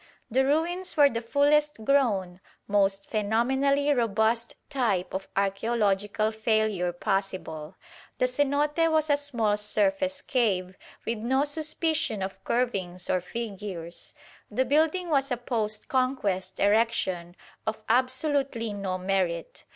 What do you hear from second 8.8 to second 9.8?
was a small